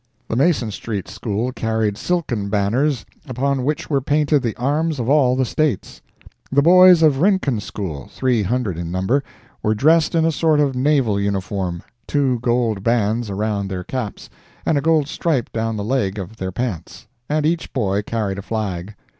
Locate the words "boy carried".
17.71-18.39